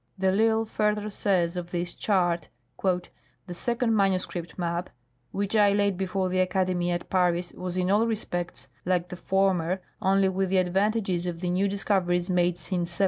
De 0.17 0.27
I'Isle 0.29 0.65
further 0.65 1.11
says 1.11 1.55
of 1.55 1.69
this 1.69 1.93
chart:" 1.93 2.49
The 3.45 3.53
second 3.53 3.95
manuscript 3.95 4.57
map 4.57 4.89
which 5.29 5.55
I 5.55 5.73
laid 5.73 5.95
before 5.95 6.27
the 6.27 6.37
xlcademy 6.43 6.89
at 6.89 7.07
Paris 7.11 7.51
was 7.53 7.77
in 7.77 7.91
all 7.91 8.07
respects 8.07 8.67
like 8.83 9.09
the 9.09 9.15
former, 9.15 9.79
only 10.01 10.29
with 10.29 10.49
the 10.49 10.57
advantages 10.57 11.27
of 11.27 11.41
the 11.41 11.51
new 11.51 11.67
discoveries 11.67 12.31
made 12.31 12.57
since 12.57 12.97
1731." 12.97 12.99